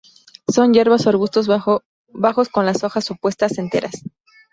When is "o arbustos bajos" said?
1.05-2.49